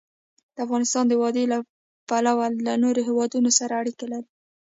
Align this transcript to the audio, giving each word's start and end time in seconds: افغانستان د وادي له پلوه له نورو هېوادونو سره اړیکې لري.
افغانستان 0.65 1.05
د 1.07 1.13
وادي 1.21 1.45
له 1.53 1.57
پلوه 2.09 2.45
له 2.65 2.73
نورو 2.83 2.99
هېوادونو 3.07 3.49
سره 3.59 3.73
اړیکې 3.81 4.05
لري. 4.13 4.29